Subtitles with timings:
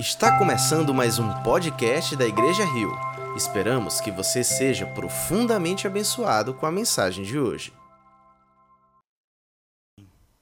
[0.00, 2.90] Está começando mais um podcast da Igreja Rio.
[3.36, 7.70] Esperamos que você seja profundamente abençoado com a mensagem de hoje.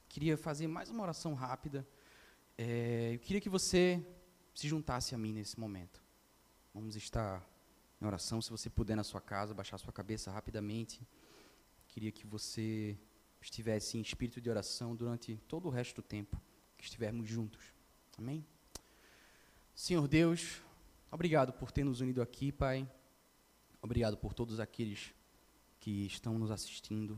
[0.09, 1.85] Queria fazer mais uma oração rápida.
[2.57, 4.01] É, eu queria que você
[4.55, 6.01] se juntasse a mim nesse momento.
[6.73, 7.45] Vamos estar
[8.01, 11.05] em oração, se você puder na sua casa, baixar sua cabeça rapidamente.
[11.89, 12.97] Queria que você
[13.41, 16.41] estivesse em espírito de oração durante todo o resto do tempo
[16.77, 17.75] que estivermos juntos.
[18.17, 18.47] Amém?
[19.79, 20.61] Senhor Deus,
[21.09, 22.91] obrigado por ter nos unido aqui, Pai.
[23.81, 25.15] Obrigado por todos aqueles
[25.79, 27.17] que estão nos assistindo.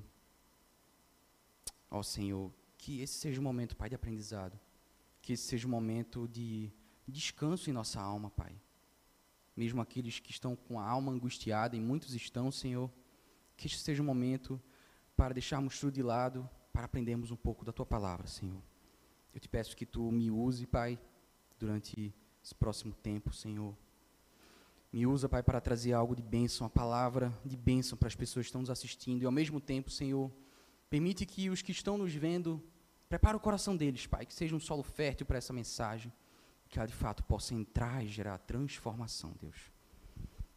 [1.91, 4.61] Ó Senhor, que esse seja um momento, Pai, de aprendizado.
[5.23, 6.71] Que esse seja um momento de
[7.09, 8.55] descanso em nossa alma, Pai.
[9.57, 12.93] Mesmo aqueles que estão com a alma angustiada, e muitos estão, Senhor,
[13.57, 14.61] que este seja um momento
[15.17, 18.63] para deixarmos tudo de lado, para aprendermos um pouco da Tua palavra, Senhor.
[19.33, 21.01] Eu te peço que Tu me use, Pai,
[21.59, 23.75] durante esse próximo tempo, Senhor.
[24.93, 28.47] Me usa, Pai, para trazer algo de bênção, a palavra de bênção para as pessoas
[28.47, 29.23] que estão nos assistindo.
[29.23, 30.33] E ao mesmo tempo, Senhor,
[30.89, 32.61] permite que os que estão nos vendo,
[33.09, 36.13] prepare o coração deles, Pai, que seja um solo fértil para essa mensagem,
[36.69, 39.71] que ela de fato possa entrar e gerar transformação, Deus.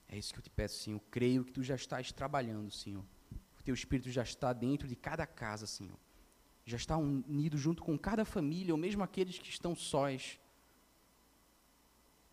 [0.08, 1.02] É isso que eu te peço, Senhor.
[1.12, 3.04] Creio que tu já estás trabalhando, Senhor.
[3.60, 5.98] O teu Espírito já está dentro de cada casa, Senhor.
[6.66, 10.40] Já está unido junto com cada família, ou mesmo aqueles que estão sós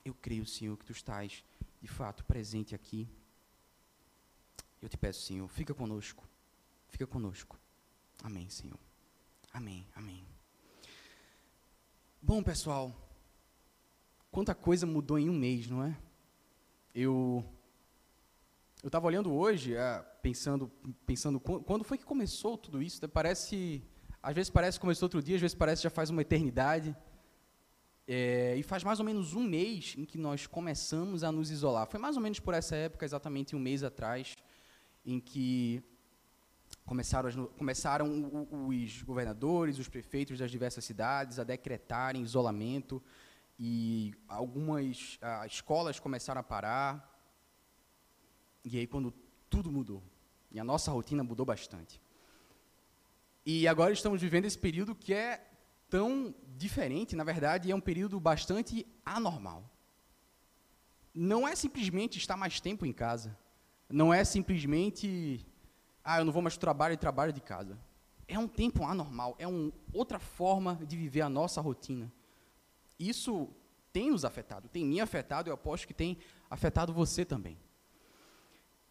[0.04, 1.44] eu creio, Senhor, que tu estás
[1.80, 3.08] de fato presente aqui.
[4.80, 6.26] Eu te peço, Senhor, fica conosco.
[6.88, 7.58] Fica conosco.
[8.22, 8.78] Amém, Senhor.
[9.52, 10.24] Amém, amém.
[12.22, 12.94] Bom, pessoal,
[14.30, 15.96] quanta coisa mudou em um mês, não é?
[16.94, 17.44] Eu
[18.82, 20.70] eu estava olhando hoje, é, pensando,
[21.04, 23.06] pensando quando foi que começou tudo isso.
[23.08, 23.82] Parece,
[24.22, 26.96] às vezes parece que começou outro dia, às vezes parece que já faz uma eternidade.
[28.12, 31.86] É, e faz mais ou menos um mês em que nós começamos a nos isolar.
[31.86, 34.36] Foi mais ou menos por essa época, exatamente um mês atrás,
[35.06, 35.80] em que
[36.84, 43.00] começaram, começaram os governadores, os prefeitos das diversas cidades a decretarem isolamento
[43.56, 47.16] e algumas ah, escolas começaram a parar.
[48.64, 49.14] E aí quando
[49.48, 50.02] tudo mudou,
[50.50, 52.02] e a nossa rotina mudou bastante.
[53.46, 55.49] E agora estamos vivendo esse período que é
[55.90, 59.68] tão diferente, na verdade, é um período bastante anormal.
[61.12, 63.36] Não é simplesmente estar mais tempo em casa.
[63.88, 65.44] Não é simplesmente,
[66.04, 67.76] ah, eu não vou mais trabalho e trabalho de casa.
[68.28, 72.12] É um tempo anormal, é uma outra forma de viver a nossa rotina.
[72.96, 73.48] Isso
[73.92, 76.16] tem nos afetado, tem me afetado, eu aposto que tem
[76.48, 77.58] afetado você também.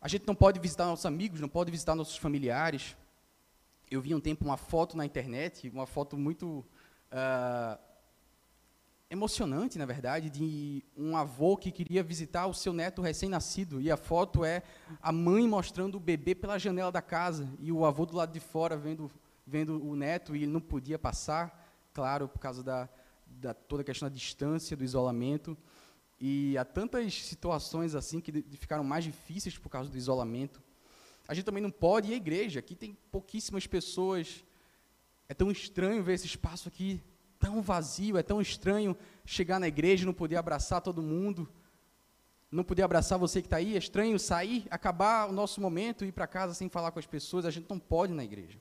[0.01, 2.97] A gente não pode visitar nossos amigos, não pode visitar nossos familiares.
[3.89, 6.65] Eu vi um tempo uma foto na internet, uma foto muito
[7.11, 7.79] uh,
[9.09, 13.81] emocionante, na verdade, de um avô que queria visitar o seu neto recém-nascido.
[13.81, 14.61] E a foto é
[15.01, 18.39] a mãe mostrando o bebê pela janela da casa e o avô do lado de
[18.39, 19.09] fora vendo,
[19.45, 22.87] vendo o neto e ele não podia passar, claro, por causa da,
[23.25, 25.57] da toda a questão da distância, do isolamento.
[26.21, 30.61] E há tantas situações assim que ficaram mais difíceis por causa do isolamento.
[31.27, 32.59] A gente também não pode ir à igreja.
[32.59, 34.43] Aqui tem pouquíssimas pessoas
[35.29, 37.01] é tão estranho ver esse espaço aqui
[37.39, 41.47] tão vazio, é tão estranho chegar na igreja e não poder abraçar todo mundo,
[42.51, 46.11] não poder abraçar você que está aí, é estranho sair, acabar o nosso momento, ir
[46.11, 48.59] para casa sem falar com as pessoas, a gente não pode na igreja.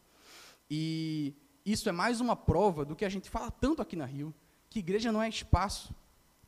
[0.71, 1.34] E
[1.65, 4.33] isso é mais uma prova do que a gente fala tanto aqui na Rio,
[4.71, 5.95] que igreja não é espaço,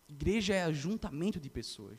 [0.08, 1.98] igreja é ajuntamento de pessoas.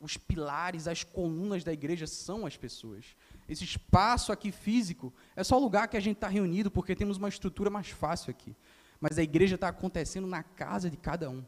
[0.00, 3.04] Os pilares, as colunas da igreja são as pessoas.
[3.50, 7.16] Esse espaço aqui físico é só o lugar que a gente está reunido, porque temos
[7.16, 8.54] uma estrutura mais fácil aqui.
[9.00, 11.44] Mas a igreja está acontecendo na casa de cada um.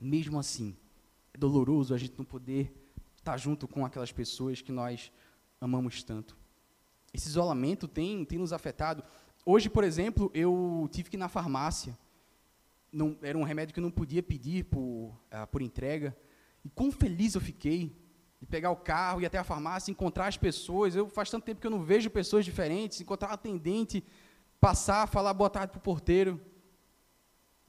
[0.00, 0.76] Mesmo assim,
[1.34, 2.72] é doloroso a gente não poder
[3.16, 5.10] estar tá junto com aquelas pessoas que nós
[5.60, 6.36] amamos tanto.
[7.12, 9.02] Esse isolamento tem, tem nos afetado.
[9.44, 11.98] Hoje, por exemplo, eu tive que ir na farmácia.
[12.92, 16.16] Não, era um remédio que eu não podia pedir por, uh, por entrega.
[16.64, 17.92] E quão feliz eu fiquei
[18.42, 20.96] de pegar o carro, ir até a farmácia, encontrar as pessoas.
[20.96, 24.04] Eu faz tanto tempo que eu não vejo pessoas diferentes, encontrar um atendente,
[24.60, 26.40] passar, falar boa tarde para o porteiro.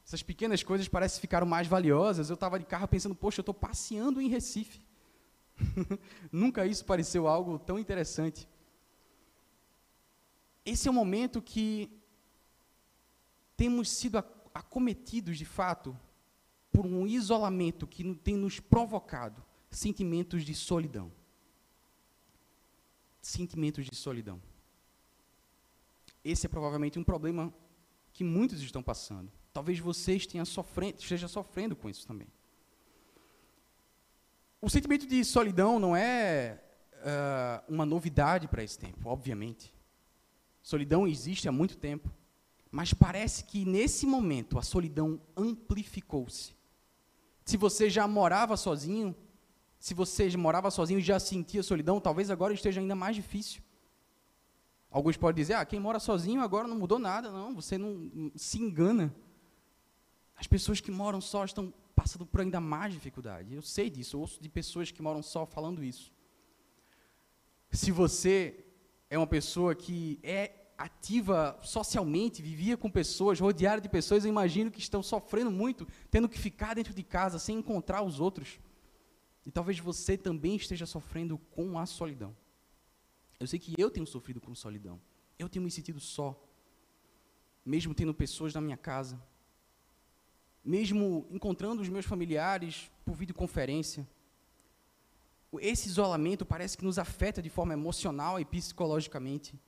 [0.04, 2.28] Essas pequenas coisas parecem ficaram mais valiosas.
[2.28, 4.84] Eu estava de carro pensando, poxa, eu estou passeando em Recife.
[6.32, 8.50] Nunca isso pareceu algo tão interessante.
[10.66, 12.02] Esse é o momento que
[13.56, 14.18] temos sido
[14.52, 15.96] acometidos, de fato,
[16.72, 21.12] por um isolamento que tem nos provocado sentimentos de solidão.
[23.22, 24.42] Sentimentos de solidão.
[26.24, 27.54] Esse é provavelmente um problema
[28.14, 29.32] que muitos estão passando.
[29.52, 32.28] Talvez você esteja sofrendo, esteja sofrendo com isso também.
[34.62, 39.74] O sentimento de solidão não é uh, uma novidade para esse tempo, obviamente.
[40.62, 42.10] Solidão existe há muito tempo.
[42.72, 46.56] Mas parece que nesse momento a solidão amplificou-se.
[47.46, 49.16] Se você já morava sozinho,
[49.84, 53.62] se você morava sozinho e já sentia solidão, talvez agora esteja ainda mais difícil.
[54.90, 57.30] Alguns podem dizer, ah, quem mora sozinho agora não mudou nada.
[57.30, 59.14] Não, você não se engana.
[60.38, 63.54] As pessoas que moram só estão passando por ainda mais dificuldade.
[63.54, 66.14] Eu sei disso, ouço de pessoas que moram só falando isso.
[67.70, 68.64] Se você
[69.10, 74.72] é uma pessoa que é ativa socialmente, vivia com pessoas, rodeada de pessoas, eu imagino
[74.72, 78.62] que estão sofrendo muito, tendo que ficar dentro de casa sem encontrar os outros.
[79.46, 82.36] E talvez você também esteja sofrendo com a solidão.
[83.40, 85.02] Eu sei que eu tenho sofrido com solidão.
[85.38, 86.42] Eu tenho me sentido só.
[87.66, 89.22] Mesmo tendo pessoas na minha casa.
[90.64, 94.08] Mesmo encontrando os meus familiares por videoconferência.
[95.60, 99.60] Esse isolamento parece que nos afeta de forma emocional e psicologicamente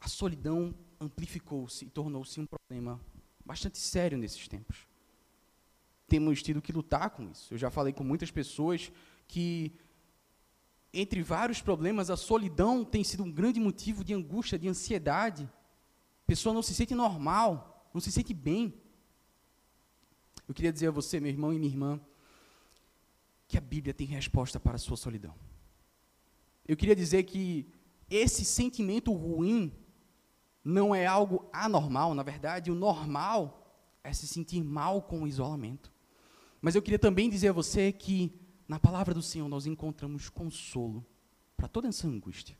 [0.00, 3.00] a solidão amplificou-se e tornou-se um problema
[3.44, 4.87] bastante sério nesses tempos.
[6.08, 7.54] Temos tido que lutar com isso.
[7.54, 8.90] Eu já falei com muitas pessoas
[9.26, 9.72] que,
[10.92, 15.44] entre vários problemas, a solidão tem sido um grande motivo de angústia, de ansiedade.
[15.44, 18.74] A pessoa não se sente normal, não se sente bem.
[20.48, 22.00] Eu queria dizer a você, meu irmão e minha irmã,
[23.46, 25.34] que a Bíblia tem resposta para a sua solidão.
[26.66, 27.66] Eu queria dizer que
[28.10, 29.72] esse sentimento ruim
[30.64, 33.58] não é algo anormal, na verdade, o normal
[34.02, 35.92] é se sentir mal com o isolamento.
[36.60, 38.32] Mas eu queria também dizer a você que
[38.66, 41.04] na palavra do Senhor nós encontramos consolo
[41.56, 42.56] para toda essa angústia.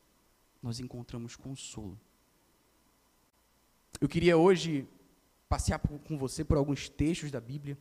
[0.62, 1.98] Nós encontramos consolo.
[4.00, 4.86] Eu queria hoje
[5.48, 7.78] passear com você por alguns textos da Bíblia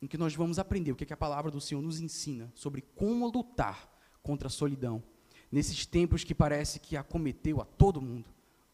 [0.00, 2.52] em que nós vamos aprender o que, é que a palavra do Senhor nos ensina
[2.54, 3.90] sobre como lutar
[4.22, 5.02] contra a solidão
[5.50, 8.32] nesses tempos que parece que acometeu a todo mundo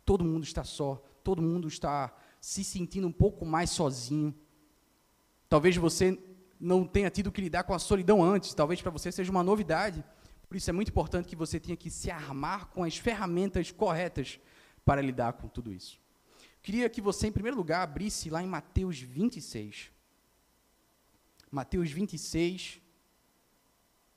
[0.08, 4.34] todo mundo está só, todo mundo está se sentindo um pouco mais sozinho.
[5.50, 6.18] Talvez você
[6.60, 10.04] não tenha tido que lidar com a solidão antes, talvez para você seja uma novidade.
[10.48, 14.40] Por isso é muito importante que você tenha que se armar com as ferramentas corretas
[14.84, 16.00] para lidar com tudo isso.
[16.62, 19.90] Queria que você, em primeiro lugar, abrisse lá em Mateus 26.
[21.50, 22.80] Mateus 26,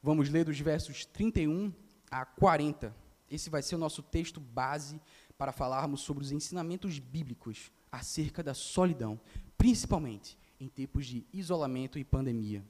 [0.02, 1.72] vamos ler dos versos 31
[2.10, 2.96] a 40.
[3.30, 5.00] Esse vai ser o nosso texto base
[5.38, 9.20] para falarmos sobre os ensinamentos bíblicos acerca da solidão,
[9.58, 12.64] principalmente em tempos de isolamento e pandemia.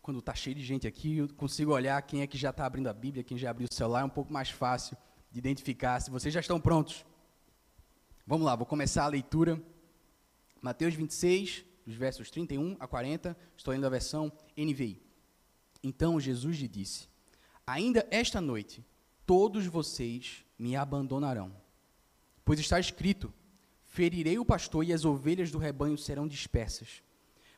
[0.00, 2.86] Quando está cheio de gente aqui, eu consigo olhar quem é que já está abrindo
[2.86, 4.96] a Bíblia, quem já abriu o celular, é um pouco mais fácil
[5.32, 7.04] de identificar se vocês já estão prontos.
[8.24, 9.60] Vamos lá, vou começar a leitura.
[10.62, 15.02] Mateus 26, dos versos 31 a 40, estou lendo a versão NVI.
[15.82, 17.08] Então Jesus lhe disse:
[17.66, 18.84] Ainda esta noite
[19.28, 21.52] todos vocês me abandonarão.
[22.46, 23.30] Pois está escrito:
[23.84, 27.02] Ferirei o pastor e as ovelhas do rebanho serão dispersas.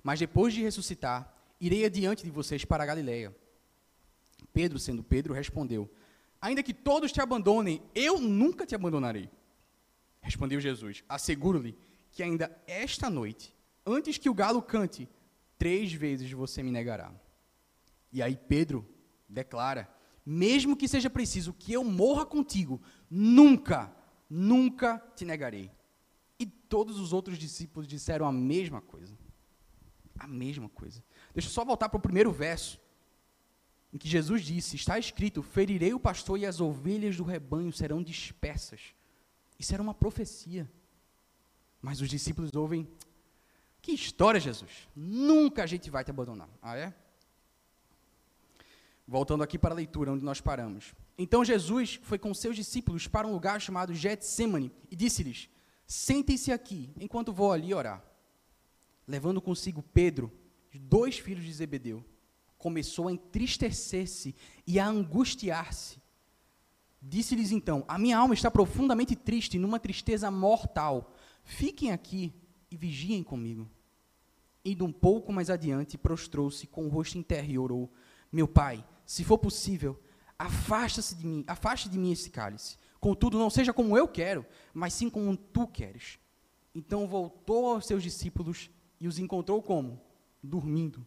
[0.02, 3.32] Mas depois de ressuscitar, irei adiante de vocês para a Galileia.
[4.52, 5.88] Pedro, sendo Pedro, respondeu:
[6.40, 9.30] Ainda que todos te abandonem, eu nunca te abandonarei.
[10.20, 11.78] Respondeu Jesus: Asseguro-lhe
[12.10, 13.54] que ainda esta noite
[13.86, 15.08] antes que o galo cante,
[15.56, 17.12] três vezes você me negará.
[18.12, 18.84] E aí Pedro
[19.28, 19.88] declara:
[20.24, 23.94] mesmo que seja preciso que eu morra contigo, nunca,
[24.28, 25.70] nunca te negarei.
[26.38, 29.16] E todos os outros discípulos disseram a mesma coisa.
[30.18, 31.02] A mesma coisa.
[31.34, 32.78] Deixa eu só voltar para o primeiro verso,
[33.92, 38.02] em que Jesus disse: Está escrito: Ferirei o pastor e as ovelhas do rebanho serão
[38.02, 38.94] dispersas.
[39.58, 40.70] Isso era uma profecia.
[41.80, 42.86] Mas os discípulos ouvem:
[43.82, 44.88] que história, Jesus.
[44.94, 46.48] Nunca a gente vai te abandonar.
[46.60, 46.94] Ah, é?
[49.10, 50.94] Voltando aqui para a leitura, onde nós paramos.
[51.18, 55.50] Então Jesus foi com seus discípulos para um lugar chamado Getsemane e disse-lhes:
[55.84, 58.04] Sentem-se aqui, enquanto vou ali orar.
[59.08, 60.30] Levando consigo Pedro,
[60.72, 62.04] dois filhos de Zebedeu,
[62.56, 64.32] começou a entristecer-se
[64.64, 66.00] e a angustiar-se.
[67.02, 71.12] Disse-lhes então: A minha alma está profundamente triste, numa tristeza mortal.
[71.42, 72.32] Fiquem aqui
[72.70, 73.68] e vigiem comigo.
[74.64, 77.92] Indo um pouco mais adiante, prostrou-se com o rosto em terra e orou:
[78.30, 80.00] Meu pai, se for possível,
[80.38, 82.76] afasta-se de mim, afaste de mim esse cálice.
[83.00, 86.20] Contudo, não seja como eu quero, mas sim como tu queres.
[86.72, 90.00] Então voltou aos seus discípulos e os encontrou como?
[90.40, 91.04] Dormindo.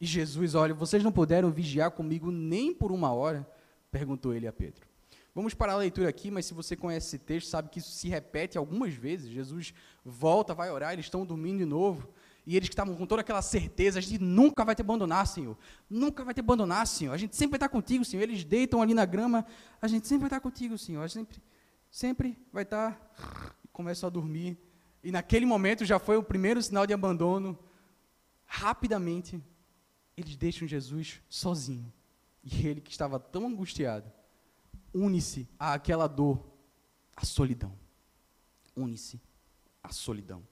[0.00, 3.46] E Jesus, olha, vocês não puderam vigiar comigo nem por uma hora.
[3.90, 4.88] perguntou ele a Pedro.
[5.34, 8.08] Vamos parar a leitura aqui, mas se você conhece esse texto, sabe que isso se
[8.08, 9.30] repete algumas vezes.
[9.30, 12.08] Jesus volta, vai orar, eles estão dormindo de novo.
[12.48, 15.54] E eles que estavam com toda aquela certeza, a gente nunca vai te abandonar, Senhor.
[15.88, 17.12] Nunca vai te abandonar, Senhor.
[17.12, 18.22] A gente sempre vai estar contigo, Senhor.
[18.22, 19.44] Eles deitam ali na grama,
[19.82, 21.02] a gente sempre vai estar contigo, Senhor.
[21.02, 21.42] A gente sempre,
[21.90, 22.98] sempre vai estar.
[23.62, 24.56] E começam a dormir.
[25.04, 27.58] E naquele momento já foi o primeiro sinal de abandono.
[28.46, 29.38] Rapidamente,
[30.16, 31.92] eles deixam Jesus sozinho.
[32.42, 34.10] E ele que estava tão angustiado,
[34.94, 36.42] une-se àquela dor,
[37.14, 37.78] à solidão.
[38.74, 39.20] Une-se
[39.82, 40.42] à solidão.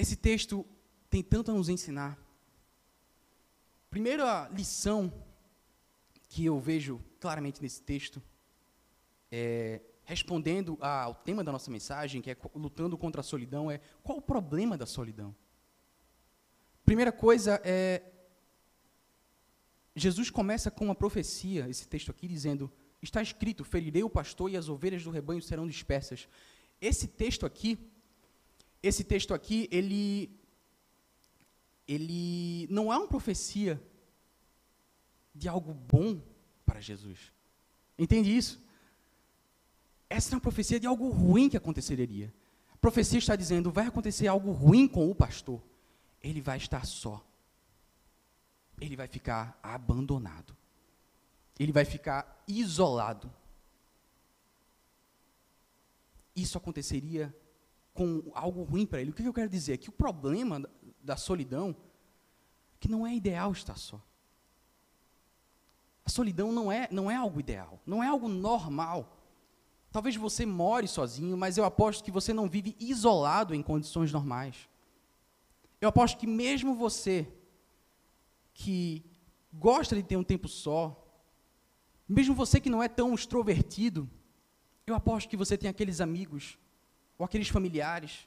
[0.00, 0.66] Esse texto
[1.10, 2.18] tem tanto a nos ensinar.
[3.90, 5.12] Primeira lição
[6.26, 8.22] que eu vejo claramente nesse texto,
[9.30, 14.16] é, respondendo ao tema da nossa mensagem, que é lutando contra a solidão, é qual
[14.16, 15.36] o problema da solidão?
[16.82, 18.02] Primeira coisa é
[19.94, 24.56] Jesus começa com uma profecia, esse texto aqui, dizendo: Está escrito: Ferirei o pastor e
[24.56, 26.26] as ovelhas do rebanho serão dispersas.
[26.80, 27.78] Esse texto aqui,
[28.82, 30.30] esse texto aqui, ele,
[31.86, 33.82] ele não é uma profecia
[35.34, 36.20] de algo bom
[36.64, 37.32] para Jesus.
[37.98, 38.62] Entende isso?
[40.08, 42.32] Essa é uma profecia de algo ruim que aconteceria.
[42.72, 45.62] A profecia está dizendo: vai acontecer algo ruim com o pastor.
[46.22, 47.24] Ele vai estar só
[48.80, 50.56] ele vai ficar abandonado.
[51.58, 53.30] Ele vai ficar isolado.
[56.34, 57.34] Isso aconteceria
[57.92, 59.10] com algo ruim para ele.
[59.10, 59.74] O que eu quero dizer?
[59.74, 60.62] É que o problema
[61.02, 61.76] da solidão
[62.74, 64.00] é que não é ideal estar só.
[66.04, 69.18] A solidão não é, não é algo ideal, não é algo normal.
[69.92, 74.68] Talvez você more sozinho, mas eu aposto que você não vive isolado em condições normais.
[75.80, 77.28] Eu aposto que mesmo você
[78.54, 79.04] que
[79.52, 80.96] gosta de ter um tempo só,
[82.08, 84.08] mesmo você que não é tão extrovertido,
[84.86, 86.58] eu aposto que você tem aqueles amigos
[87.20, 88.26] ou aqueles familiares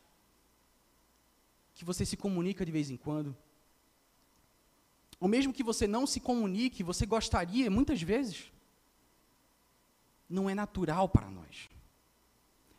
[1.74, 3.36] que você se comunica de vez em quando.
[5.20, 8.52] Ou mesmo que você não se comunique, você gostaria muitas vezes.
[10.30, 11.72] Não é natural para nós.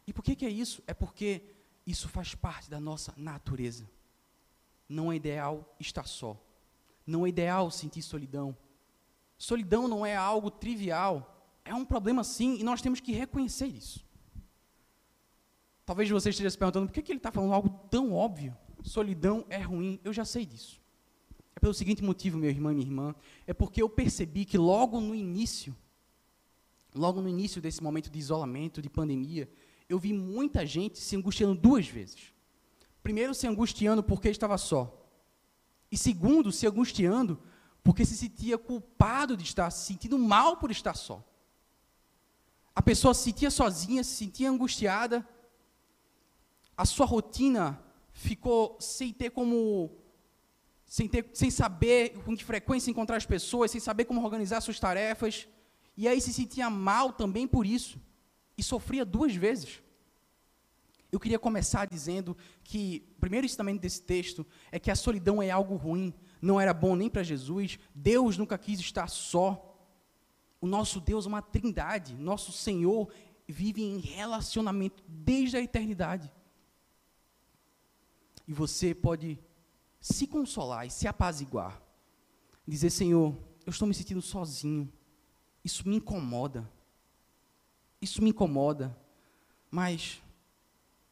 [0.06, 0.80] E por que, que é isso?
[0.86, 1.42] É porque
[1.84, 3.84] isso faz parte da nossa natureza.
[4.88, 6.40] Não é ideal estar só.
[7.04, 8.56] Não é ideal sentir solidão.
[9.36, 11.44] Solidão não é algo trivial.
[11.64, 14.04] É um problema sim, e nós temos que reconhecer isso.
[15.84, 18.56] Talvez você esteja se perguntando por que, que ele está falando algo tão óbvio.
[18.82, 20.80] Solidão é ruim, eu já sei disso.
[21.54, 23.14] É pelo seguinte motivo, meu irmão e minha irmã,
[23.46, 25.74] é porque eu percebi que logo no início,
[26.94, 29.48] logo no início desse momento de isolamento, de pandemia,
[29.88, 32.32] eu vi muita gente se angustiando duas vezes.
[33.02, 35.06] Primeiro, se angustiando porque estava só.
[35.90, 37.38] E segundo, se angustiando,
[37.82, 41.22] porque se sentia culpado de estar, se sentindo mal por estar só.
[42.74, 45.26] A pessoa se sentia sozinha, se sentia angustiada,
[46.76, 49.90] a sua rotina ficou sem ter como,
[50.86, 54.80] sem, ter, sem saber com que frequência encontrar as pessoas, sem saber como organizar suas
[54.80, 55.48] tarefas,
[55.96, 58.00] e aí se sentia mal também por isso,
[58.56, 59.82] e sofria duas vezes.
[61.10, 65.50] Eu queria começar dizendo que o primeiro ensinamento desse texto é que a solidão é
[65.50, 66.12] algo ruim,
[66.42, 69.70] não era bom nem para Jesus, Deus nunca quis estar só.
[70.60, 73.08] O nosso Deus é uma trindade, nosso Senhor
[73.46, 76.32] vive em relacionamento desde a eternidade.
[78.46, 79.38] E você pode
[80.00, 81.80] se consolar e se apaziguar.
[82.66, 84.92] Dizer, Senhor, eu estou me sentindo sozinho.
[85.64, 86.70] Isso me incomoda.
[88.00, 88.96] Isso me incomoda.
[89.70, 90.22] Mas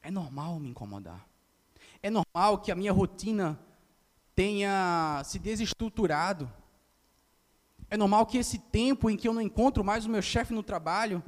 [0.01, 1.27] é normal me incomodar.
[2.01, 3.59] É normal que a minha rotina
[4.35, 6.51] tenha se desestruturado.
[7.89, 10.63] É normal que esse tempo em que eu não encontro mais o meu chefe no
[10.63, 11.23] trabalho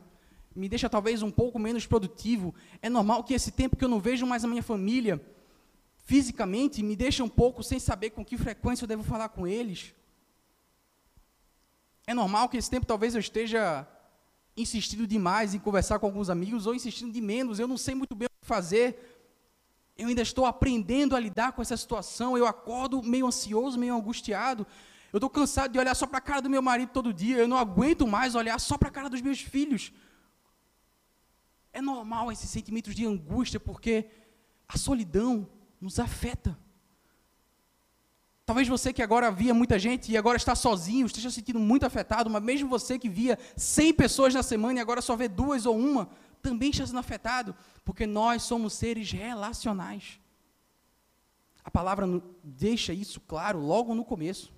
[0.56, 2.54] me deixa talvez um pouco menos produtivo.
[2.82, 5.22] É normal que esse tempo que eu não vejo mais a minha família
[6.06, 9.94] fisicamente me deixa um pouco sem saber com que frequência eu devo falar com eles.
[12.06, 13.88] É normal que esse tempo talvez eu esteja
[14.56, 18.16] insistindo demais em conversar com alguns amigos ou insistindo de menos, eu não sei muito
[18.16, 18.88] bem o que fazer.
[19.98, 22.38] Eu ainda estou aprendendo a lidar com essa situação.
[22.38, 24.68] Eu acordo meio ansioso, meio angustiado.
[25.12, 27.38] Eu estou cansado de olhar só para a cara do meu marido todo dia.
[27.38, 29.92] Eu não aguento mais olhar só para a cara dos meus filhos.
[31.72, 34.10] É normal esses sentimentos de angústia, porque
[34.68, 35.48] a solidão
[35.86, 36.58] nos afeta.
[38.44, 41.86] Talvez você que agora via muita gente e agora está sozinho, esteja se sentindo muito
[41.86, 45.68] afetado, mas mesmo você que via 100 pessoas na semana e agora só vê duas
[45.68, 46.10] ou uma,
[46.42, 50.20] também está sendo afetado, porque nós somos seres relacionais.
[51.64, 52.08] A palavra
[52.44, 54.52] deixa isso claro logo no começo.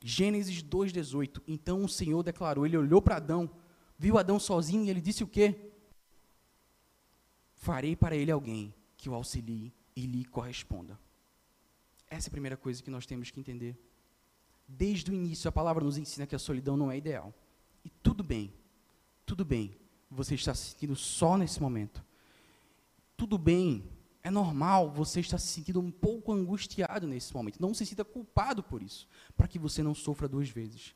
[0.00, 1.42] Gênesis 2,18.
[1.48, 3.50] Então o Senhor declarou, ele olhou para Adão,
[3.98, 5.72] viu Adão sozinho e ele disse o quê?
[7.56, 8.72] Farei para ele alguém
[9.04, 10.98] que o auxilie e lhe corresponda.
[12.08, 13.78] Essa é a primeira coisa que nós temos que entender.
[14.66, 17.34] Desde o início, a palavra nos ensina que a solidão não é ideal.
[17.84, 18.50] E tudo bem,
[19.26, 19.76] tudo bem,
[20.10, 22.02] você está se sentindo só nesse momento.
[23.14, 23.84] Tudo bem,
[24.22, 27.60] é normal você estar se sentindo um pouco angustiado nesse momento.
[27.60, 29.06] Não se sinta culpado por isso,
[29.36, 30.94] para que você não sofra duas vezes.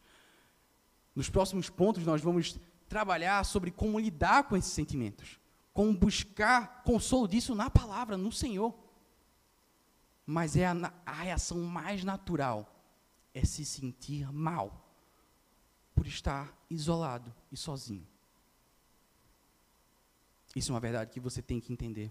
[1.14, 5.38] Nos próximos pontos, nós vamos trabalhar sobre como lidar com esses sentimentos,
[5.78, 8.76] como buscar consolo disso na palavra, no Senhor.
[10.26, 12.84] Mas é a, a reação mais natural
[13.32, 14.92] é se sentir mal
[15.94, 18.04] por estar isolado e sozinho.
[20.56, 22.10] Isso é uma verdade que você tem que entender.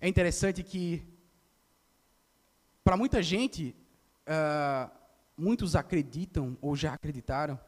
[0.00, 1.02] É interessante que,
[2.84, 3.74] para muita gente,
[4.28, 4.88] uh,
[5.36, 7.58] muitos acreditam ou já acreditaram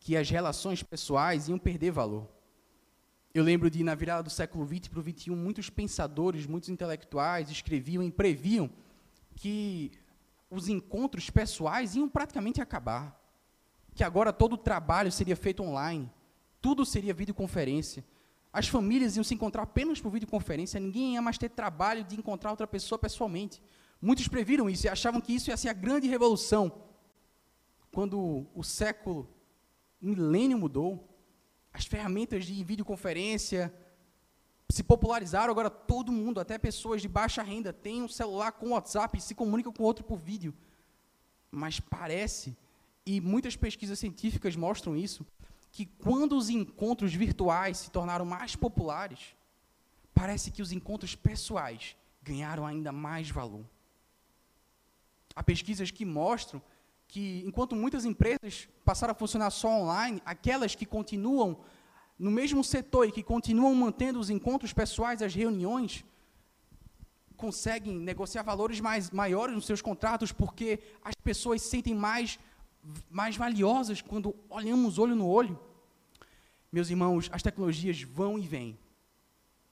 [0.00, 2.41] que as relações pessoais iam perder valor.
[3.34, 7.50] Eu lembro de, na virada do século XX para o XXI, muitos pensadores, muitos intelectuais
[7.50, 8.68] escreviam e previam
[9.34, 9.92] que
[10.50, 13.18] os encontros pessoais iam praticamente acabar.
[13.94, 16.10] Que agora todo o trabalho seria feito online,
[16.60, 18.04] tudo seria videoconferência.
[18.52, 22.50] As famílias iam se encontrar apenas por videoconferência, ninguém ia mais ter trabalho de encontrar
[22.50, 23.62] outra pessoa pessoalmente.
[24.00, 26.70] Muitos previram isso e achavam que isso ia ser a grande revolução.
[27.90, 29.26] Quando o século,
[30.02, 31.11] o milênio mudou,
[31.72, 33.72] as ferramentas de videoconferência
[34.68, 39.18] se popularizaram, agora todo mundo, até pessoas de baixa renda, tem um celular com WhatsApp
[39.18, 40.54] e se comunica com outro por vídeo.
[41.50, 42.56] Mas parece,
[43.04, 45.26] e muitas pesquisas científicas mostram isso,
[45.70, 49.34] que quando os encontros virtuais se tornaram mais populares,
[50.14, 53.64] parece que os encontros pessoais ganharam ainda mais valor.
[55.34, 56.62] Há pesquisas que mostram
[57.12, 61.60] que, enquanto muitas empresas passaram a funcionar só online, aquelas que continuam
[62.18, 66.06] no mesmo setor e que continuam mantendo os encontros pessoais, as reuniões,
[67.36, 72.38] conseguem negociar valores mais maiores nos seus contratos porque as pessoas se sentem mais
[73.10, 75.60] mais valiosas quando olhamos olho no olho.
[76.72, 78.78] Meus irmãos, as tecnologias vão e vêm,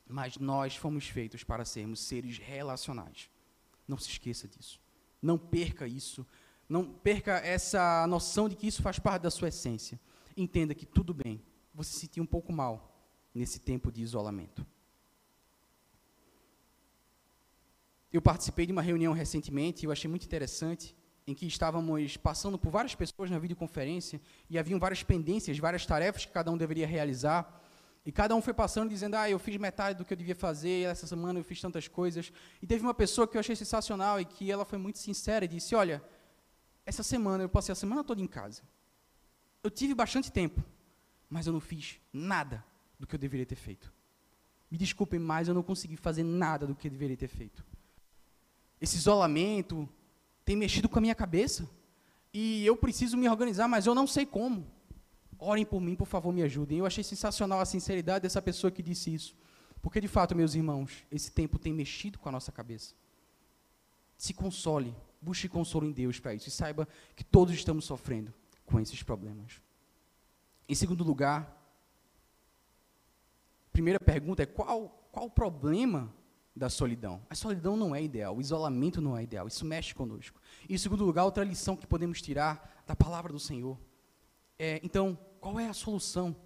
[0.07, 3.31] mas nós fomos feitos para sermos seres relacionais.
[3.88, 4.79] Não se esqueça disso.
[5.22, 6.26] Não perca isso.
[6.70, 9.98] Não perca essa noção de que isso faz parte da sua essência.
[10.37, 11.42] Entenda que tudo bem
[11.74, 12.96] você se sentir um pouco mal
[13.35, 14.64] nesse tempo de isolamento.
[18.12, 20.94] Eu participei de uma reunião recentemente e eu achei muito interessante
[21.26, 26.24] em que estávamos passando por várias pessoas na videoconferência e haviam várias pendências, várias tarefas
[26.24, 27.61] que cada um deveria realizar.
[28.06, 30.87] E cada um foi passando dizendo: Ah, eu fiz metade do que eu devia fazer,
[30.87, 32.33] essa semana eu fiz tantas coisas.
[32.62, 35.48] E teve uma pessoa que eu achei sensacional e que ela foi muito sincera e
[35.48, 36.00] disse: Olha,
[36.90, 38.62] essa semana eu passei a semana toda em casa.
[39.62, 40.62] Eu tive bastante tempo,
[41.29, 42.64] mas eu não fiz nada
[42.98, 43.92] do que eu deveria ter feito.
[44.70, 47.64] Me desculpem, mas eu não consegui fazer nada do que eu deveria ter feito.
[48.81, 49.88] Esse isolamento,
[50.44, 51.68] tem mexido com a minha cabeça.
[52.33, 54.66] E eu preciso me organizar, mas eu não sei como.
[55.38, 56.79] Orem por mim, por favor, me ajudem.
[56.79, 59.37] Eu achei sensacional a sinceridade dessa pessoa que disse isso.
[59.81, 62.94] Porque, de fato, meus irmãos, esse tempo tem mexido com a nossa cabeça.
[64.16, 66.48] Se console, busque consolo em Deus para isso.
[66.48, 68.33] E saiba que todos estamos sofrendo
[68.64, 69.61] com esses problemas.
[70.68, 71.56] Em segundo lugar,
[73.72, 76.14] primeira pergunta é qual, qual o problema
[76.54, 77.24] da solidão.
[77.28, 80.40] A solidão não é ideal, o isolamento não é ideal, isso mexe conosco.
[80.68, 83.78] E em segundo lugar, outra lição que podemos tirar da palavra do Senhor.
[84.59, 86.37] É, então, qual é a solução?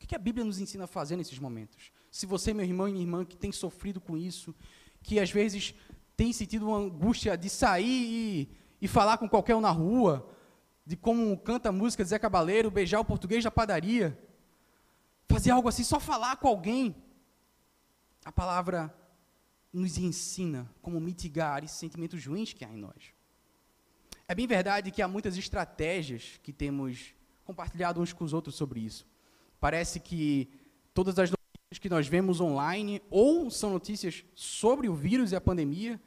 [0.00, 1.90] O que a Bíblia nos ensina a fazer nesses momentos?
[2.10, 4.54] Se você, meu irmão e minha irmã, que tem sofrido com isso,
[5.02, 5.74] que às vezes
[6.16, 8.48] tem sentido uma angústia de sair e,
[8.80, 10.28] e falar com qualquer um na rua,
[10.84, 14.18] de como canta a música de Zé Cabaleiro, beijar o português da padaria,
[15.28, 16.94] fazer algo assim, só falar com alguém.
[18.24, 18.94] A palavra
[19.72, 23.12] nos ensina como mitigar esses sentimentos ruins que há em nós.
[24.26, 28.80] É bem verdade que há muitas estratégias que temos compartilhado uns com os outros sobre
[28.80, 29.06] isso.
[29.60, 30.48] Parece que
[30.92, 35.40] todas as notícias que nós vemos online ou são notícias sobre o vírus e a
[35.40, 36.00] pandemia,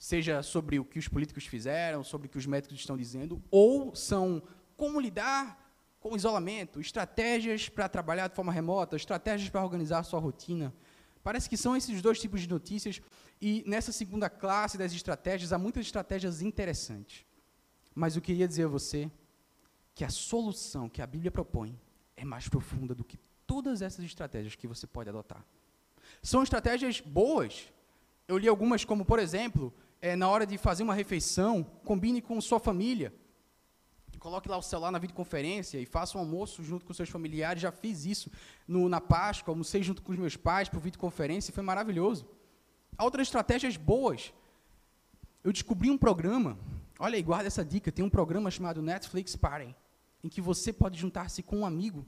[0.00, 3.94] seja sobre o que os políticos fizeram, sobre o que os médicos estão dizendo, ou
[3.94, 4.42] são
[4.74, 10.02] como lidar com o isolamento, estratégias para trabalhar de forma remota, estratégias para organizar a
[10.02, 10.72] sua rotina.
[11.22, 13.02] Parece que são esses dois tipos de notícias,
[13.42, 17.26] e nessa segunda classe das estratégias, há muitas estratégias interessantes.
[17.94, 19.10] Mas eu queria dizer a você
[19.94, 21.78] que a solução que a Bíblia propõe
[22.16, 25.44] é mais profunda do que todas essas estratégias que você pode adotar.
[26.22, 27.70] São estratégias boas.
[28.26, 32.40] Eu li algumas, como, por exemplo, é, na hora de fazer uma refeição, combine com
[32.40, 33.12] sua família.
[34.18, 37.62] coloque lá o celular na videoconferência e faça um almoço junto com seus familiares.
[37.62, 38.30] Já fiz isso
[38.66, 42.26] no, na Páscoa, almocei junto com os meus pais por videoconferência e foi maravilhoso.
[42.96, 44.32] Há outras estratégias boas.
[45.42, 46.58] Eu descobri um programa,
[46.98, 49.74] olha aí, guarda essa dica, tem um programa chamado Netflix Party,
[50.22, 52.06] em que você pode juntar-se com um amigo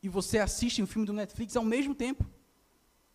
[0.00, 2.24] e você assiste um filme do Netflix ao mesmo tempo.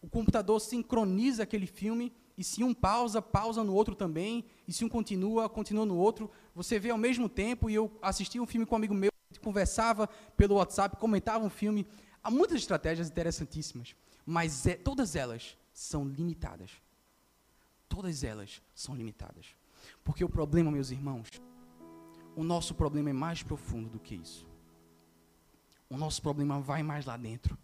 [0.01, 4.83] O computador sincroniza aquele filme e se um pausa, pausa no outro também, e se
[4.83, 6.29] um continua, continua no outro.
[6.55, 10.07] Você vê ao mesmo tempo, e eu assisti um filme com um amigo meu, conversava
[10.37, 11.85] pelo WhatsApp, comentava um filme.
[12.23, 16.71] Há muitas estratégias interessantíssimas, mas é, todas elas são limitadas.
[17.87, 19.47] Todas elas são limitadas.
[20.03, 21.29] Porque o problema, meus irmãos,
[22.35, 24.47] o nosso problema é mais profundo do que isso.
[25.89, 27.57] O nosso problema vai mais lá dentro.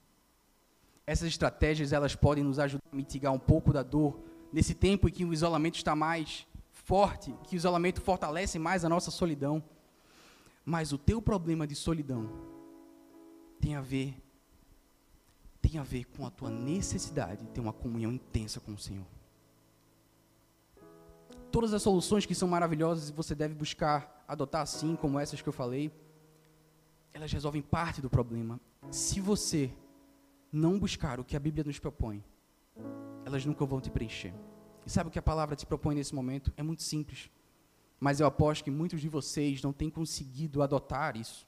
[1.08, 4.19] Essas estratégias, elas podem nos ajudar a mitigar um pouco da dor
[4.51, 8.89] nesse tempo em que o isolamento está mais forte, que o isolamento fortalece mais a
[8.89, 9.63] nossa solidão.
[10.65, 12.29] Mas o teu problema de solidão
[13.59, 14.15] tem a ver
[15.62, 19.05] tem a ver com a tua necessidade de ter uma comunhão intensa com o Senhor.
[21.51, 25.49] Todas as soluções que são maravilhosas e você deve buscar adotar assim, como essas que
[25.49, 25.91] eu falei,
[27.13, 28.59] elas resolvem parte do problema.
[28.89, 29.69] Se você
[30.51, 32.23] não buscar o que a Bíblia nos propõe,
[33.29, 34.33] elas nunca vão te preencher.
[34.85, 36.51] E sabe o que a palavra te propõe nesse momento?
[36.57, 37.29] É muito simples.
[37.99, 41.47] Mas eu aposto que muitos de vocês não têm conseguido adotar isso.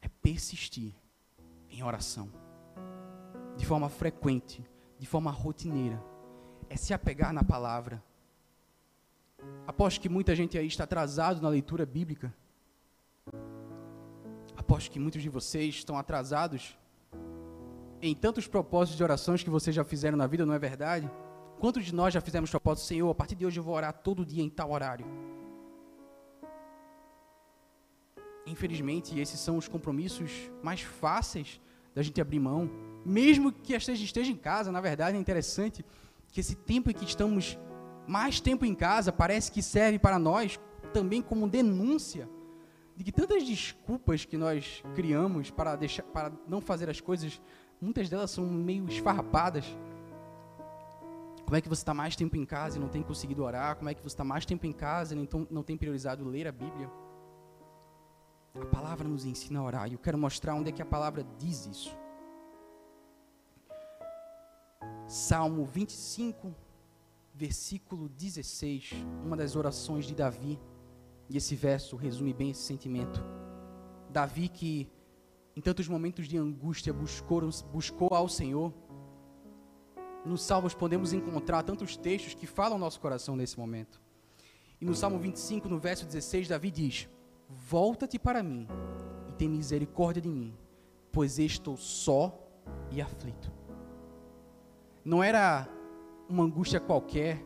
[0.00, 0.94] É persistir
[1.70, 2.30] em oração.
[3.56, 4.64] De forma frequente,
[4.98, 6.02] de forma rotineira.
[6.68, 8.02] É se apegar na palavra.
[9.66, 12.34] Aposto que muita gente aí está atrasado na leitura bíblica.
[14.56, 16.78] Aposto que muitos de vocês estão atrasados
[18.02, 21.08] em tantos propósitos de orações que vocês já fizeram na vida, não é verdade?
[21.60, 24.26] Quantos de nós já fizemos propósito, Senhor, a partir de hoje eu vou orar todo
[24.26, 25.06] dia em tal horário?
[28.44, 31.60] Infelizmente, esses são os compromissos mais fáceis
[31.94, 32.68] da gente abrir mão.
[33.06, 35.84] Mesmo que a gente esteja em casa, na verdade é interessante
[36.32, 37.56] que esse tempo em que estamos
[38.08, 40.58] mais tempo em casa parece que serve para nós
[40.92, 42.28] também como denúncia
[42.96, 47.40] de que tantas desculpas que nós criamos para, deixar, para não fazer as coisas
[47.82, 49.66] Muitas delas são meio esfarrapadas.
[51.44, 53.74] Como é que você está mais tempo em casa e não tem conseguido orar?
[53.74, 56.52] Como é que você está mais tempo em casa e não tem priorizado ler a
[56.52, 56.88] Bíblia?
[58.54, 61.26] A palavra nos ensina a orar e eu quero mostrar onde é que a palavra
[61.40, 61.98] diz isso.
[65.08, 66.54] Salmo 25,
[67.34, 68.92] versículo 16,
[69.24, 70.56] uma das orações de Davi.
[71.28, 73.20] E esse verso resume bem esse sentimento.
[74.08, 74.88] Davi que
[75.56, 78.72] em tantos momentos de angústia, buscou, buscou ao Senhor.
[80.24, 84.00] Nos Salmos podemos encontrar tantos textos que falam nosso coração nesse momento.
[84.80, 87.08] E no Salmo 25, no verso 16, Davi diz:
[87.48, 88.66] Volta-te para mim
[89.28, 90.56] e tem misericórdia de mim,
[91.10, 92.36] pois estou só
[92.90, 93.52] e aflito.
[95.04, 95.68] Não era
[96.28, 97.44] uma angústia qualquer,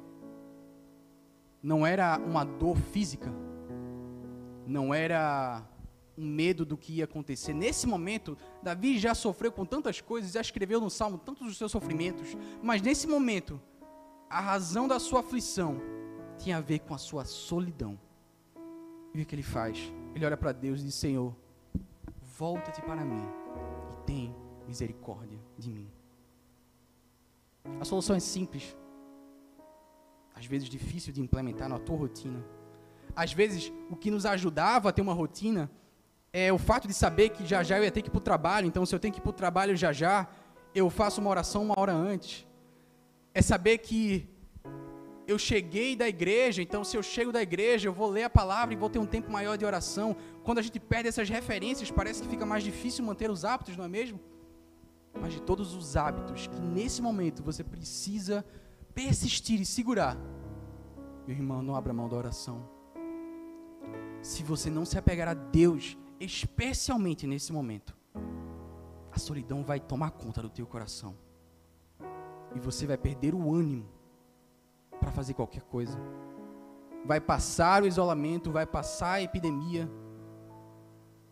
[1.63, 3.33] não era uma dor física,
[4.67, 5.63] não era
[6.17, 7.53] um medo do que ia acontecer.
[7.53, 11.71] Nesse momento, Davi já sofreu com tantas coisas, já escreveu no Salmo tantos dos seus
[11.71, 13.61] sofrimentos, mas nesse momento,
[14.29, 15.81] a razão da sua aflição
[16.39, 17.99] tinha a ver com a sua solidão.
[19.15, 19.93] E o que ele faz?
[20.15, 21.35] Ele olha para Deus e diz: Senhor,
[22.39, 23.27] volta-te para mim
[23.93, 24.35] e tem
[24.67, 25.91] misericórdia de mim.
[27.81, 28.77] A solução é simples,
[30.35, 32.45] às vezes difícil de implementar na tua rotina.
[33.15, 35.71] Às vezes, o que nos ajudava a ter uma rotina
[36.39, 38.29] é o fato de saber que já já eu ia ter que ir para o
[38.31, 40.29] trabalho, então se eu tenho que ir para o trabalho já já,
[40.75, 42.47] eu faço uma oração uma hora antes.
[43.33, 44.29] É saber que
[45.27, 48.75] eu cheguei da igreja, então se eu chego da igreja, eu vou ler a palavra
[48.75, 50.15] e vou ter um tempo maior de oração.
[50.45, 53.87] Quando a gente perde essas referências, parece que fica mais difícil manter os hábitos, não
[53.87, 54.21] é mesmo?
[55.19, 58.45] Mas de todos os hábitos que nesse momento você precisa
[58.95, 60.19] persistir e segurar,
[61.27, 62.69] meu irmão, não abra mão da oração.
[64.21, 67.97] Se você não se apegar a Deus especialmente nesse momento,
[69.13, 71.17] a solidão vai tomar conta do teu coração.
[72.55, 73.89] E você vai perder o ânimo
[74.99, 75.99] para fazer qualquer coisa.
[77.05, 79.89] Vai passar o isolamento, vai passar a epidemia,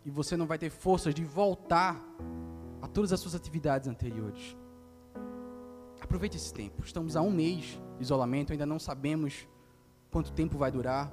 [0.05, 1.99] e você não vai ter forças de voltar
[2.81, 4.55] a todas as suas atividades anteriores.
[5.99, 6.83] Aproveite esse tempo.
[6.83, 9.47] Estamos há um mês de isolamento, ainda não sabemos
[10.11, 11.11] quanto tempo vai durar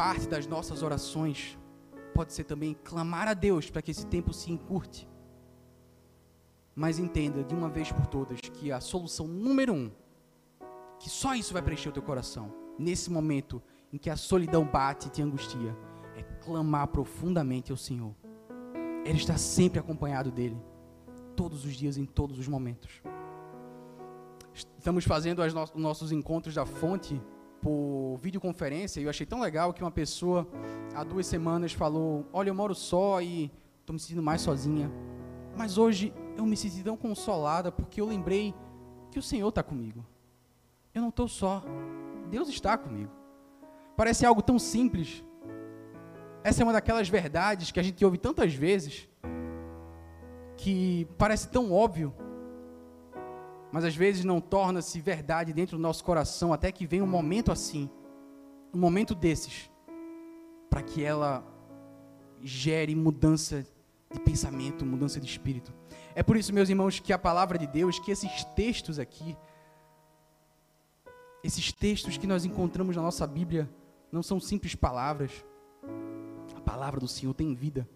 [0.00, 1.58] parte das nossas orações
[2.14, 5.06] pode ser também clamar a Deus para que esse tempo se encurte.
[6.74, 9.90] Mas entenda de uma vez por todas que a solução número um,
[10.98, 15.08] que só isso vai preencher o teu coração, nesse momento em que a solidão bate
[15.08, 15.76] e te angustia,
[16.16, 18.14] é clamar profundamente ao Senhor.
[19.04, 20.56] Ele está sempre acompanhado dele,
[21.36, 23.02] todos os dias, em todos os momentos.
[24.54, 27.20] Estamos fazendo os no nossos encontros da fonte
[27.60, 30.48] por videoconferência e eu achei tão legal que uma pessoa
[30.94, 34.90] há duas semanas falou: Olha, eu moro só e estou me sentindo mais sozinha.
[35.56, 38.54] Mas hoje eu me senti tão consolada porque eu lembrei
[39.10, 40.04] que o Senhor está comigo.
[40.94, 41.62] Eu não estou só.
[42.30, 43.10] Deus está comigo.
[43.96, 45.24] Parece algo tão simples.
[46.42, 49.08] Essa é uma daquelas verdades que a gente ouve tantas vezes,
[50.56, 52.14] que parece tão óbvio,
[53.72, 57.52] mas às vezes não torna-se verdade dentro do nosso coração, até que vem um momento
[57.52, 57.88] assim,
[58.72, 59.70] um momento desses,
[60.68, 61.44] para que ela
[62.42, 63.66] gere mudança
[64.12, 65.72] de pensamento, mudança de espírito.
[66.14, 69.36] É por isso, meus irmãos, que a palavra de Deus, que esses textos aqui,
[71.42, 73.68] esses textos que nós encontramos na nossa Bíblia,
[74.10, 75.44] não são simples palavras.
[76.56, 77.88] A palavra do Senhor tem vida.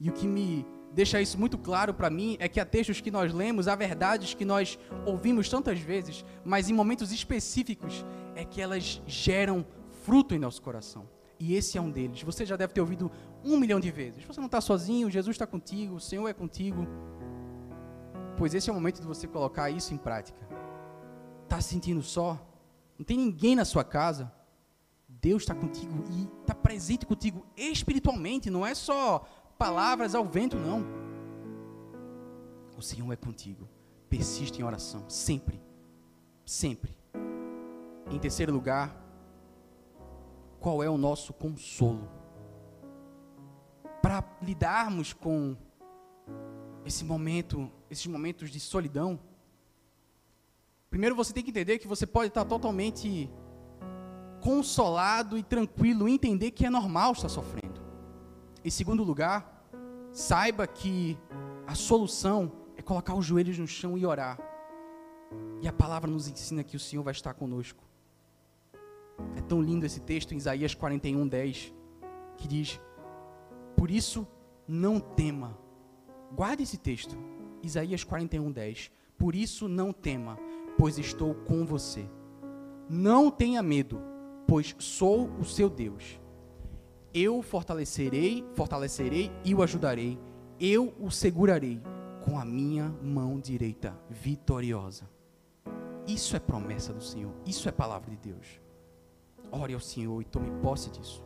[0.00, 3.10] E o que me deixa isso muito claro para mim é que há textos que
[3.10, 8.04] nós lemos, há verdades que nós ouvimos tantas vezes, mas em momentos específicos
[8.36, 9.66] é que elas geram
[10.04, 11.08] fruto em nosso coração.
[11.38, 12.22] E esse é um deles.
[12.22, 13.10] Você já deve ter ouvido
[13.44, 14.24] um milhão de vezes.
[14.24, 16.86] Você não está sozinho, Jesus está contigo, o Senhor é contigo.
[18.38, 20.38] Pois esse é o momento de você colocar isso em prática.
[21.42, 22.40] Está se sentindo só?
[22.96, 24.32] Não tem ninguém na sua casa?
[25.08, 29.26] Deus está contigo e está presente contigo espiritualmente, não é só
[29.58, 30.84] palavras ao vento, não.
[32.76, 33.68] O Senhor é contigo.
[34.08, 35.60] Persiste em oração, sempre.
[36.44, 36.96] Sempre.
[38.10, 38.94] Em terceiro lugar,
[40.60, 42.08] qual é o nosso consolo?
[44.02, 45.56] Para lidarmos com
[46.84, 49.18] esse momento, esses momentos de solidão,
[50.90, 53.30] primeiro você tem que entender que você pode estar totalmente
[54.40, 57.63] consolado e tranquilo, entender que é normal estar sofrendo.
[58.64, 59.68] Em segundo lugar,
[60.12, 61.18] saiba que
[61.66, 64.38] a solução é colocar os joelhos no chão e orar.
[65.60, 67.84] E a palavra nos ensina que o Senhor vai estar conosco.
[69.36, 71.74] É tão lindo esse texto em Isaías 41, 10,
[72.36, 72.80] que diz:
[73.76, 74.26] Por isso
[74.66, 75.56] não tema.
[76.32, 77.16] Guarde esse texto,
[77.62, 78.90] Isaías 41, 10.
[79.18, 80.38] Por isso não tema,
[80.78, 82.08] pois estou com você.
[82.88, 84.14] Não tenha medo
[84.46, 86.20] pois sou o seu Deus.
[87.14, 90.18] Eu fortalecerei, fortalecerei e o ajudarei.
[90.58, 91.80] Eu o segurarei
[92.24, 95.08] com a minha mão direita vitoriosa.
[96.08, 98.60] Isso é promessa do Senhor, isso é palavra de Deus.
[99.52, 101.22] Ore ao Senhor e tome posse disso.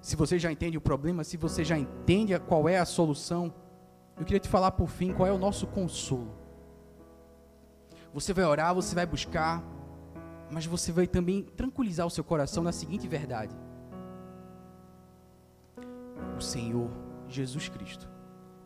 [0.00, 3.54] Se você já entende o problema, se você já entende qual é a solução,
[4.18, 6.34] eu queria te falar por fim qual é o nosso consolo.
[8.12, 9.62] Você vai orar, você vai buscar,
[10.50, 13.54] mas você vai também tranquilizar o seu coração na seguinte verdade:
[16.36, 16.90] o Senhor
[17.28, 18.08] Jesus Cristo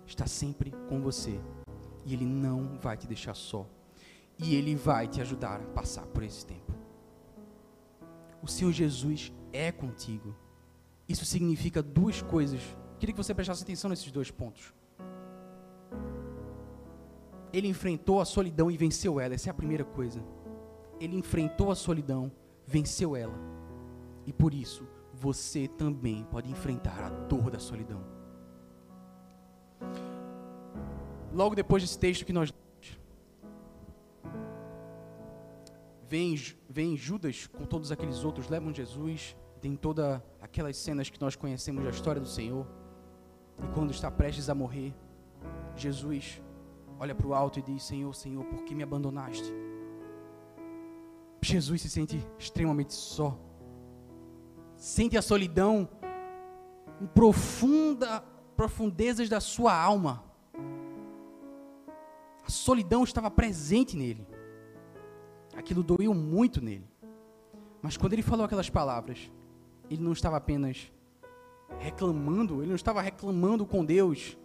[0.07, 1.41] está sempre com você
[2.05, 3.67] e Ele não vai te deixar só
[4.39, 6.75] e Ele vai te ajudar a passar por esse tempo.
[8.43, 10.35] O Senhor Jesus é contigo.
[11.09, 12.61] Isso significa duas coisas.
[12.99, 14.73] Queria que você prestasse atenção nesses dois pontos.
[17.53, 19.35] Ele enfrentou a solidão e venceu ela.
[19.35, 20.23] Essa é a primeira coisa
[21.01, 22.31] ele enfrentou a solidão,
[22.67, 23.35] venceu ela.
[24.27, 24.87] E por isso,
[25.21, 28.03] você também pode enfrentar a dor da solidão.
[31.31, 32.51] Logo depois desse texto que nós
[36.09, 36.35] vem,
[36.69, 41.85] vem Judas com todos aqueles outros, levam Jesus, tem todas aquelas cenas que nós conhecemos
[41.85, 42.67] da história do Senhor.
[43.63, 44.95] E quando está prestes a morrer,
[45.77, 46.41] Jesus
[46.99, 49.53] olha para o alto e diz: Senhor, Senhor, por que me abandonaste?
[51.43, 53.39] Jesus se sente extremamente só.
[54.81, 55.87] Sente a solidão
[57.03, 58.25] em profunda,
[58.57, 60.25] profundezas da sua alma.
[62.43, 64.27] A solidão estava presente nele.
[65.55, 66.89] Aquilo doeu muito nele.
[67.83, 69.31] Mas quando ele falou aquelas palavras,
[69.91, 70.91] ele não estava apenas
[71.79, 74.39] reclamando, ele não estava reclamando com Deus.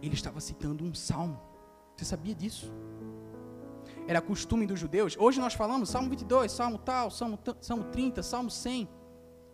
[0.00, 1.40] Ele estava citando um salmo.
[1.96, 2.72] Você sabia disso?
[4.10, 5.16] Era costume dos judeus.
[5.16, 8.88] Hoje nós falamos Salmo 22, Salmo tal, Salmo, Salmo 30, Salmo 100.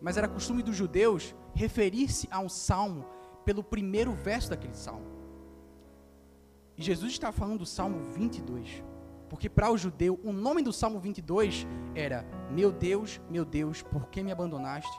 [0.01, 3.05] Mas era costume dos judeus referir-se a um salmo
[3.45, 5.05] pelo primeiro verso daquele salmo.
[6.75, 8.83] E Jesus está falando do Salmo 22.
[9.29, 14.07] Porque para o judeu, o nome do Salmo 22 era: Meu Deus, meu Deus, por
[14.07, 14.99] que me abandonaste?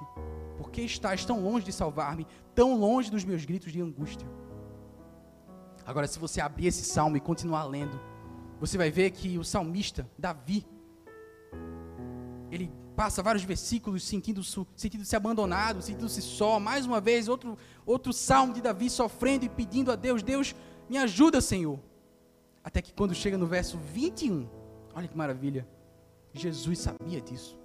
[0.55, 4.29] Por que estás tão longe de salvar-me, tão longe dos meus gritos de angústia?
[5.83, 7.99] Agora, se você abrir esse salmo e continuar lendo,
[8.59, 10.65] você vai ver que o salmista, Davi,
[12.51, 16.59] ele passa vários versículos sentindo-se sentindo -se abandonado, sentindo-se só.
[16.59, 20.55] Mais uma vez, outro, outro salmo de Davi sofrendo e pedindo a Deus: Deus,
[20.89, 21.79] me ajuda, Senhor.
[22.63, 24.47] Até que quando chega no verso 21,
[24.93, 25.67] olha que maravilha,
[26.33, 27.57] Jesus sabia disso.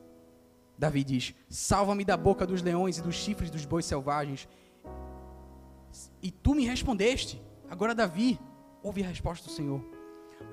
[0.76, 4.48] Davi diz: Salva-me da boca dos leões e dos chifres dos bois selvagens.
[6.22, 7.40] E tu me respondeste.
[7.70, 8.38] Agora, Davi,
[8.82, 9.82] ouve a resposta do Senhor.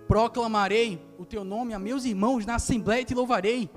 [0.09, 3.69] Proclamarei o teu nome a meus irmãos na assembleia e te louvarei.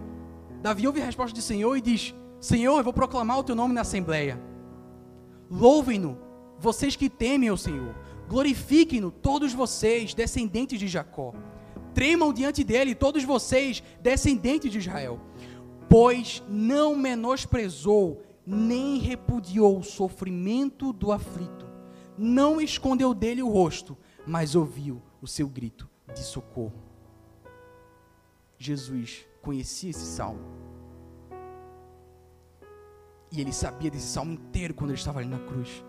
[0.62, 3.74] Davi ouve a resposta do Senhor e diz: Senhor, eu vou proclamar o teu nome
[3.74, 4.42] na assembleia.
[5.50, 6.16] Louvem-no,
[6.58, 7.94] vocês que temem o Senhor.
[8.30, 11.34] Glorifiquem-no, todos vocês, descendentes de Jacó.
[11.92, 15.20] Tremam diante dele, todos vocês, descendentes de Israel.
[15.86, 21.66] Pois não menosprezou, nem repudiou o sofrimento do aflito.
[22.16, 26.72] Não escondeu dele o rosto, mas ouviu o seu grito de socorro.
[28.58, 30.40] Jesus conhecia esse salmo.
[33.30, 35.84] E ele sabia desse salmo inteiro quando ele estava ali na cruz.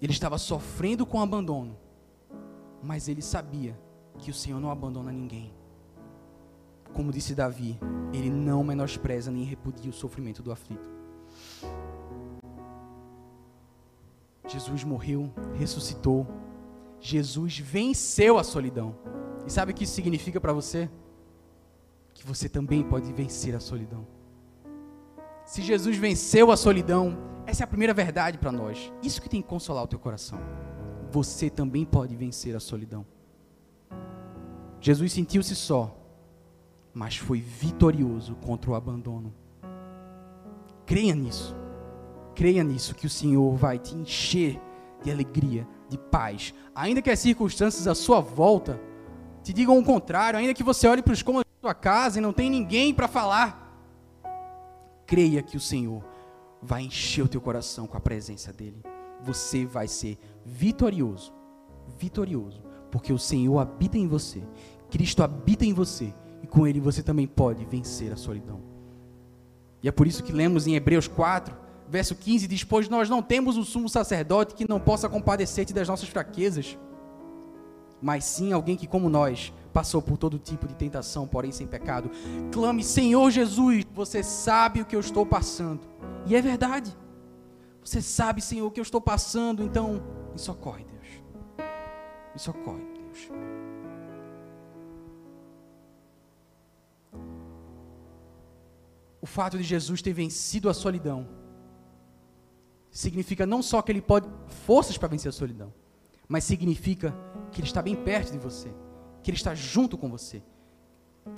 [0.00, 1.76] Ele estava sofrendo com abandono,
[2.82, 3.78] mas ele sabia
[4.18, 5.52] que o Senhor não abandona ninguém.
[6.92, 7.78] Como disse Davi,
[8.12, 10.92] ele não menospreza nem repudia o sofrimento do aflito.
[14.46, 16.26] Jesus morreu, ressuscitou.
[17.04, 18.94] Jesus venceu a solidão.
[19.44, 20.88] E sabe o que isso significa para você?
[22.14, 24.06] Que você também pode vencer a solidão.
[25.44, 28.92] Se Jesus venceu a solidão, essa é a primeira verdade para nós.
[29.02, 30.38] Isso que tem que consolar o teu coração.
[31.10, 33.04] Você também pode vencer a solidão.
[34.80, 35.96] Jesus sentiu-se só,
[36.94, 39.34] mas foi vitorioso contra o abandono.
[40.86, 41.56] Creia nisso.
[42.32, 44.60] Creia nisso que o Senhor vai te encher
[45.02, 48.80] de alegria, de paz, ainda que as circunstâncias à sua volta
[49.42, 52.22] te digam o contrário, ainda que você olhe para os cômodos da sua casa e
[52.22, 53.60] não tem ninguém para falar.
[55.06, 56.02] Creia que o Senhor
[56.62, 58.82] vai encher o teu coração com a presença dele.
[59.20, 61.32] Você vai ser vitorioso,
[61.98, 64.42] vitorioso, porque o Senhor habita em você.
[64.90, 68.60] Cristo habita em você e com ele você também pode vencer a solidão.
[69.82, 71.56] E é por isso que lemos em Hebreus 4,
[71.92, 75.86] verso 15, diz: Pois nós não temos um sumo sacerdote que não possa compadecer-te das
[75.86, 76.76] nossas fraquezas
[78.02, 82.10] mas sim alguém que, como nós, passou por todo tipo de tentação, porém sem pecado.
[82.50, 85.80] Clame, Senhor Jesus, você sabe o que eu estou passando.
[86.26, 86.94] E é verdade.
[87.82, 90.02] Você sabe, Senhor, o que eu estou passando, então
[90.32, 91.22] me socorre, Deus.
[92.34, 93.28] Me socorre, Deus.
[99.20, 101.28] O fato de Jesus ter vencido a solidão
[102.92, 104.28] significa não só que ele pode
[104.64, 105.72] forças para vencer a solidão,
[106.28, 107.14] mas significa
[107.50, 108.72] que Ele está bem perto de você,
[109.22, 110.42] que Ele está junto com você,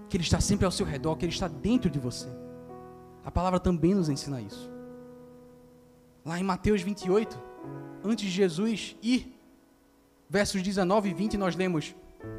[0.08, 2.28] que Ele está sempre ao seu redor, que Ele está dentro de você.
[3.24, 4.70] A palavra também nos ensina isso.
[6.24, 7.36] Lá em Mateus 28,
[8.04, 9.36] antes de Jesus ir,
[10.28, 11.94] versos 19 e 20, nós lemos: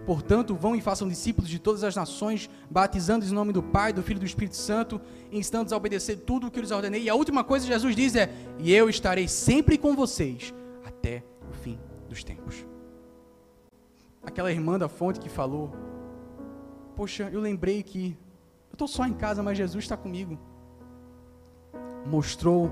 [0.06, 4.04] Portanto, vão e façam discípulos de todas as nações, batizando-os em nome do Pai, do
[4.04, 7.04] Filho e do Espírito Santo, ensinando-os a obedecer tudo o que eu lhes ordenei.
[7.04, 10.54] E a última coisa que Jesus diz é: E eu estarei sempre com vocês
[10.86, 12.66] até o fim dos tempos.
[14.24, 15.72] Aquela irmã da fonte que falou:
[16.96, 18.16] Poxa, eu lembrei que
[18.70, 20.38] eu estou só em casa, mas Jesus está comigo.
[22.06, 22.72] Mostrou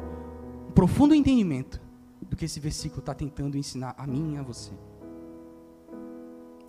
[0.69, 1.82] um profundo entendimento
[2.21, 4.71] do que esse versículo está tentando ensinar a mim e a você.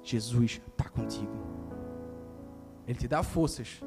[0.04, 1.32] Jesus está contigo.
[2.86, 3.82] Ele te dá forças,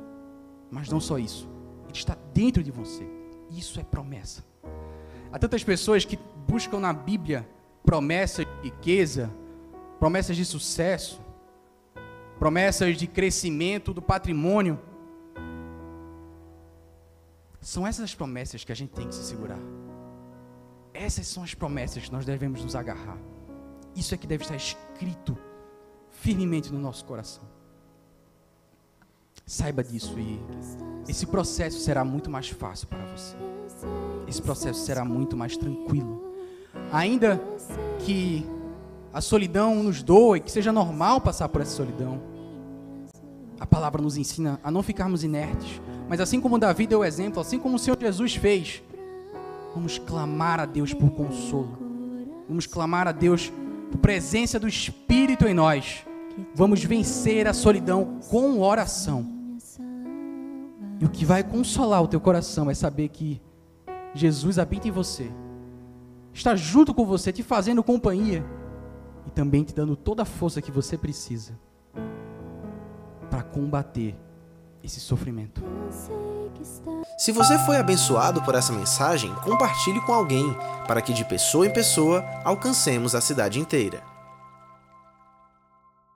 [0.71, 1.47] mas não só isso.
[1.83, 3.07] Ele está dentro de você.
[3.51, 4.43] Isso é promessa.
[5.31, 7.47] Há tantas pessoas que buscam na Bíblia
[7.85, 9.31] promessas de riqueza,
[9.99, 11.21] promessas de sucesso,
[12.39, 14.79] promessas de crescimento do patrimônio.
[17.61, 19.59] São essas as promessas que a gente tem que se segurar.
[20.93, 23.17] Essas são as promessas que nós devemos nos agarrar.
[23.95, 25.37] Isso é que deve estar escrito
[26.21, 27.43] firmemente no nosso coração.
[29.45, 30.39] Saiba disso e
[31.07, 33.35] esse processo será muito mais fácil para você.
[34.27, 36.33] Esse processo será muito mais tranquilo.
[36.91, 37.41] Ainda
[37.99, 38.45] que
[39.13, 42.21] a solidão nos doe, que seja normal passar por essa solidão.
[43.59, 47.41] A palavra nos ensina a não ficarmos inertes, mas assim como Davi deu o exemplo,
[47.41, 48.83] assim como o Senhor Jesus fez,
[49.73, 51.77] vamos clamar a Deus por consolo.
[52.47, 53.51] Vamos clamar a Deus
[53.91, 56.06] por presença do Espírito em nós.
[56.53, 59.25] Vamos vencer a solidão com oração.
[60.99, 63.41] E o que vai consolar o teu coração é saber que
[64.13, 65.31] Jesus habita em você
[66.37, 68.45] está junto com você, te fazendo companhia
[69.25, 71.59] e também te dando toda a força que você precisa
[73.29, 74.15] para combater
[74.83, 75.61] esse sofrimento.
[77.17, 80.55] Se você foi abençoado por essa mensagem, compartilhe com alguém,
[80.87, 84.03] para que de pessoa em pessoa alcancemos a cidade inteira.